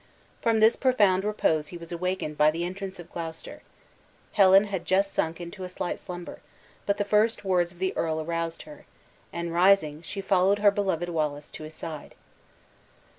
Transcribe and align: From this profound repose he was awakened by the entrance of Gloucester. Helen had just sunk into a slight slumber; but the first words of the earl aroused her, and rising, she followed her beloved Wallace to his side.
From 0.41 0.59
this 0.61 0.75
profound 0.75 1.23
repose 1.23 1.67
he 1.67 1.77
was 1.77 1.91
awakened 1.91 2.35
by 2.35 2.49
the 2.49 2.65
entrance 2.65 2.97
of 2.97 3.11
Gloucester. 3.11 3.61
Helen 4.31 4.63
had 4.63 4.83
just 4.83 5.13
sunk 5.13 5.39
into 5.39 5.63
a 5.63 5.69
slight 5.69 5.99
slumber; 5.99 6.39
but 6.87 6.97
the 6.97 7.05
first 7.05 7.45
words 7.45 7.71
of 7.71 7.77
the 7.77 7.95
earl 7.95 8.19
aroused 8.19 8.63
her, 8.63 8.87
and 9.31 9.53
rising, 9.53 10.01
she 10.01 10.19
followed 10.19 10.57
her 10.57 10.71
beloved 10.71 11.09
Wallace 11.09 11.51
to 11.51 11.65
his 11.65 11.75
side. 11.75 12.15